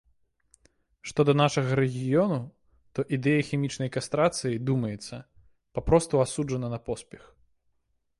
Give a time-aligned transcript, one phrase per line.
[1.09, 2.39] Што да нашага рэгіёну,
[2.99, 5.15] то ідэя хімічнай кастрацыі, думаецца,
[5.79, 7.23] папросту асуджана на поспех.